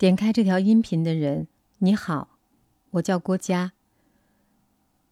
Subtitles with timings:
[0.00, 1.46] 点开这条音频的人，
[1.80, 2.38] 你好，
[2.92, 3.72] 我叫郭佳。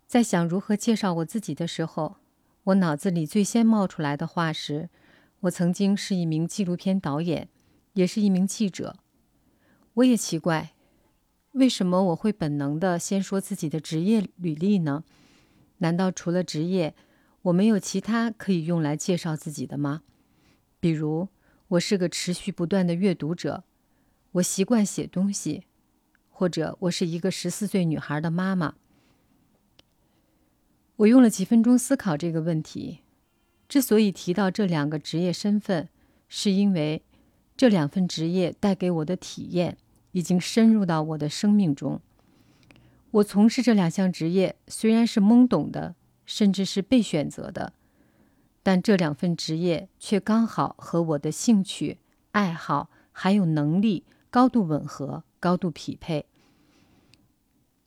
[0.06, 2.16] 在想如何介绍我自己的时候，
[2.64, 4.88] 我脑子里最先冒出来的话是：
[5.40, 7.50] 我曾经是一名纪录片导演，
[7.92, 8.96] 也是一名记者。
[9.92, 10.72] 我也奇怪，
[11.52, 15.04] 为什么我会本能的先说自己的职业履历呢？
[15.80, 16.94] 难道除了职业，
[17.42, 20.00] 我没有其他可以用来介绍自己的吗？
[20.80, 21.28] 比如，
[21.68, 23.64] 我是个持续不断的阅读者。
[24.32, 25.64] 我习惯写东西，
[26.28, 28.74] 或者我是一个十四岁女孩的妈妈。
[30.96, 33.00] 我用了几分钟思考这个问题。
[33.68, 35.88] 之所以提到这两个职业身份，
[36.28, 37.02] 是因为
[37.56, 39.76] 这两份职业带给我的体验
[40.12, 42.00] 已经深入到我的生命中。
[43.10, 45.94] 我从事这两项职业虽然是懵懂的，
[46.26, 47.72] 甚至是被选择的，
[48.62, 51.98] 但这两份职业却刚好和我的兴趣、
[52.32, 54.04] 爱好还有能力。
[54.30, 56.26] 高度吻合，高度匹配。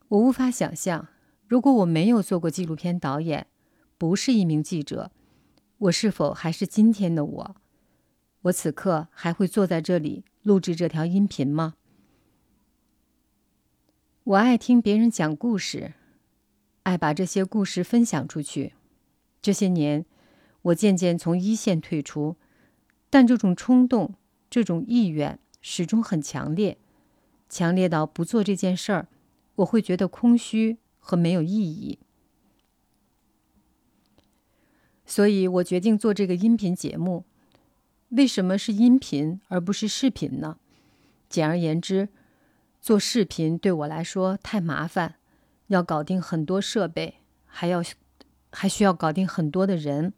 [0.08, 1.08] 我无法想象，
[1.48, 3.48] 如果我没有做过纪录片导演，
[3.98, 5.12] 不是一名记者，
[5.78, 7.56] 我是否还是今天的我？
[8.44, 11.76] 我此刻还会坐在这里录制这条音频吗？
[14.24, 15.94] 我爱听别人讲故事，
[16.84, 18.74] 爱把这些故事分享出去。
[19.44, 20.06] 这些年，
[20.64, 22.36] 我渐渐从一线退出，
[23.12, 24.16] 但这种冲动，
[24.50, 25.40] 这种意愿。
[25.62, 26.78] 始终很强烈，
[27.48, 29.08] 强烈到不做这件事儿，
[29.56, 32.00] 我会觉得空虚和没有意义。
[35.06, 37.26] 所以我决定做这个音频节目。
[38.10, 40.58] 为什么是音频而不是视频呢？
[41.30, 42.10] 简而言之，
[42.82, 45.16] 做视频对我来说太麻烦，
[45.68, 47.16] 要搞定很多设备，
[47.46, 47.84] 还要
[48.52, 50.14] 还需要搞定很多的人。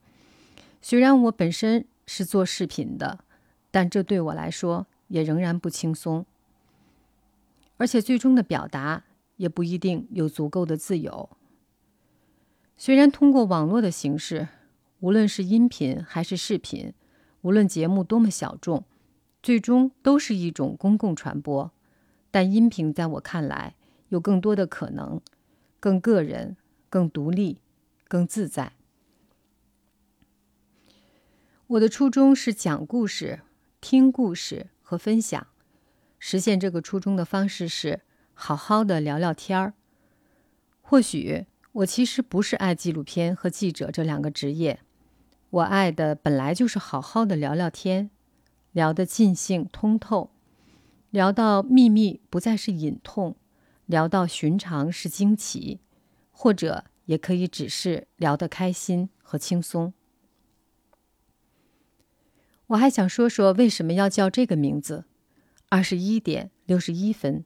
[0.82, 3.20] 虽然我本身是做视频的，
[3.70, 4.88] 但这对我来说。
[5.14, 6.26] 也仍然不轻松，
[7.78, 9.04] 而且最终的表达
[9.36, 11.30] 也不一定有足够的自由。
[12.76, 14.48] 虽然通过网络的形式，
[15.02, 16.96] 无论是音频还是视频，
[17.42, 18.86] 无论节目多么小众，
[19.44, 21.72] 最终都是一种公共传播。
[22.32, 23.76] 但音频在我看来
[24.10, 25.22] 有更多的可能，
[25.80, 26.58] 更个人、
[26.90, 27.60] 更独立、
[28.08, 28.74] 更自在。
[31.68, 33.42] 我的初衷是讲故事、
[33.80, 34.72] 听故事。
[34.94, 35.48] 和分享，
[36.20, 38.02] 实现这个初衷的方式是
[38.36, 39.74] 好好的聊聊天儿。
[40.82, 44.82] 或许我其实不是爱纪录片和记者这两个职业，
[45.50, 48.12] 我爱的本来就是好好的聊聊天，
[48.72, 50.30] 聊得尽兴通透，
[51.10, 53.36] 聊到秘密不再是隐痛，
[53.88, 55.80] 聊到寻常是惊奇，
[56.30, 59.92] 或者也可以只是聊得开心和轻松。
[62.74, 65.06] 我还想说说为什么要叫这个名字，
[65.70, 67.46] 二十一点六十一分。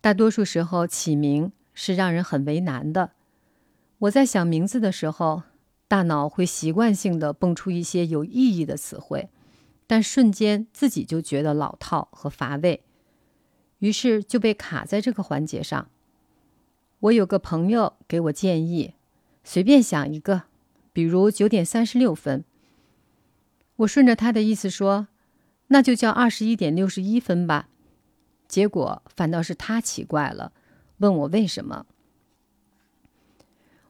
[0.00, 3.12] 大多数时候起名是让人很为难的。
[3.98, 5.44] 我在想名字的时候，
[5.86, 9.28] 大脑会习惯性的蹦出一些有意义的词汇，
[9.86, 12.82] 但瞬间自己就觉得老套和乏味，
[13.78, 15.88] 于是就被卡在这个环节上。
[16.98, 18.94] 我有个朋友给我建议，
[19.44, 20.42] 随便想一个，
[20.92, 22.44] 比如九点三十六分。
[23.76, 25.08] 我顺着他的意思说，
[25.68, 27.68] 那就叫二十一点六十一分吧。
[28.48, 30.52] 结果反倒是他奇怪了，
[30.98, 31.86] 问我为什么。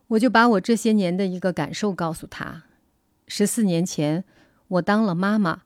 [0.08, 2.64] 我就把我这些年的一个感受告诉他：
[3.28, 4.24] 十四年前，
[4.68, 5.62] 我当了妈妈，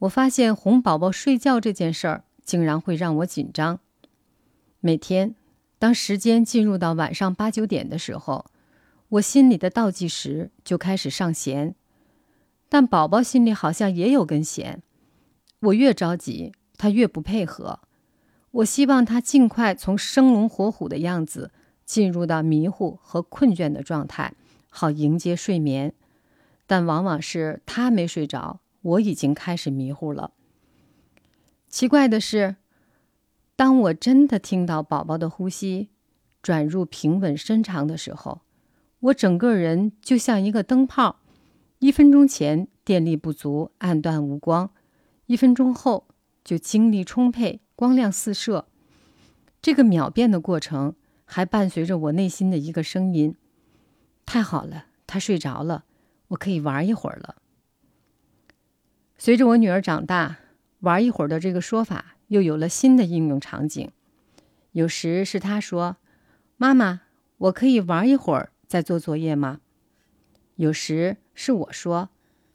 [0.00, 3.80] 我发现哄宝宝睡觉这件事儿竟然会让我紧张。
[4.80, 5.34] 每天，
[5.78, 8.46] 当时间进入到晚上八九点的时候，
[9.10, 11.74] 我心里的倒计时就开始上弦。
[12.70, 14.80] 但宝宝心里好像也有根弦，
[15.58, 17.80] 我越着急，他越不配合。
[18.52, 21.50] 我希望他尽快从生龙活虎的样子
[21.84, 24.34] 进入到迷糊和困倦的状态，
[24.70, 25.92] 好迎接睡眠。
[26.68, 30.30] 但往往是他没睡着，我已经开始迷糊了。
[31.68, 32.54] 奇怪的是，
[33.56, 35.88] 当我真的听到宝宝的呼吸
[36.40, 38.42] 转入平稳深长的时候，
[39.00, 41.16] 我整个人就像一个灯泡。
[41.80, 44.68] 一分钟前电力不足，暗淡无光；
[45.24, 46.06] 一分钟后
[46.44, 48.66] 就精力充沛，光亮四射。
[49.62, 50.94] 这个秒变的过程
[51.24, 53.34] 还伴随着我内心的一个声音
[54.26, 55.86] ：“太好了，他睡着了，
[56.28, 57.36] 我可以玩一会儿了。”
[59.16, 60.36] 随着我女儿长大
[60.80, 63.90] ，“玩一会儿”的这个说法又有了新的应用场景。
[64.72, 65.96] 有时是她说
[66.58, 67.00] ：“妈妈，
[67.38, 69.60] 我可以玩一会儿再做作业吗？”
[70.60, 71.16] 有时。
[71.32, 72.10] 是我说：“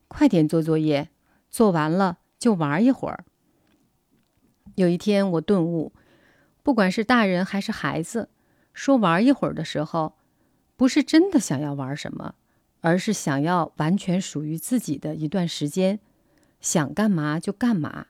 [0.07, 1.09] 快点做作业，
[1.49, 3.25] 做完了就玩一会儿。”
[4.75, 5.91] 有一天，我顿悟，
[6.61, 8.29] 不管是大人还是孩子，
[8.73, 10.13] 说玩一会儿的时候，
[10.75, 12.35] 不是真的想要玩什么，
[12.81, 15.99] 而是想要完全属于自己的一段时间，
[16.61, 18.07] 想干嘛就干嘛，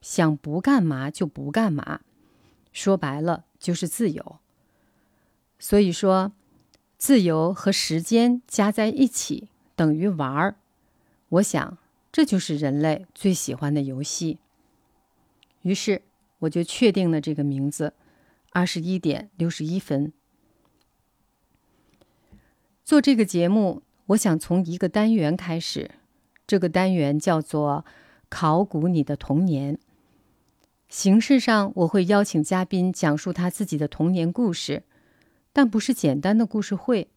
[0.00, 2.00] 想不干嘛就不干嘛。
[2.72, 4.38] 说白了，就是自由。
[5.58, 6.32] 所以说，
[7.06, 10.56] 自由和时间加在一起等于玩儿。
[11.28, 11.78] 我想，
[12.10, 14.38] 这就是人类最喜欢的游戏。
[15.62, 16.02] 于是，
[16.40, 17.92] 我就确定了这个名字：
[18.50, 20.12] 二十一点六十一分。
[22.84, 25.92] 做这个节目，我想从一个单元开始。
[26.44, 27.84] 这个单元叫做
[28.28, 29.78] “考古你的童年”。
[30.90, 34.82] 形式上，我会邀请嘉宾讲述他自己的童年故事。
[35.56, 37.08] 但不是简单的故事会，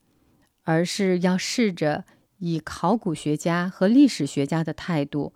[0.64, 2.06] 而是要试着
[2.38, 5.34] 以考古学家和历史学家的态度，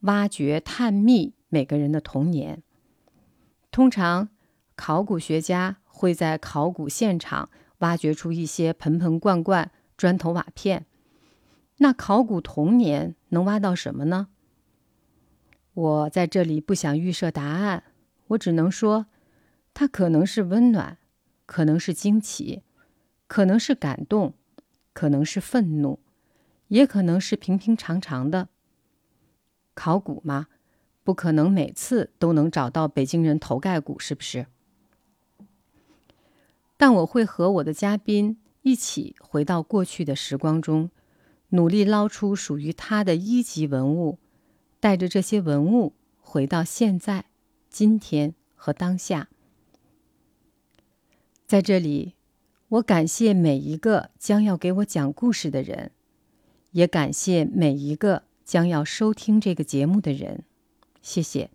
[0.00, 2.62] 挖掘探秘每个人的童年。
[3.70, 4.28] 通常，
[4.76, 10.84] 考古学家会在考古现场挖掘出一些盆盆罐罐、砖头瓦片。
[11.78, 14.28] 那考古童年能挖到什么呢？
[15.72, 17.84] 我在这里不想预设答案，
[18.26, 19.06] 我只能说，
[19.72, 20.98] 它可能是温暖。
[21.52, 22.62] 可能是惊奇，
[23.26, 24.32] 可能是感动，
[24.94, 25.98] 可能是愤怒，
[26.68, 28.48] 也可能是平平常常的。
[29.74, 30.46] 考古嘛，
[31.04, 34.46] 不可能每次都能找到北京人头盖骨，是不是？
[36.78, 40.90] 但我会和我的嘉宾一起回到过去的时光中，
[41.50, 44.18] 努力捞出属于他的一级文物，
[44.80, 47.26] 带着这些文物回到现在、
[47.68, 49.28] 今天和当下。
[51.52, 52.14] 在这里，
[52.68, 55.90] 我感谢每一个将要给我讲故事的人，
[56.70, 60.44] 也感谢每一个将要收听这个节目的人。
[61.02, 61.50] 谢谢。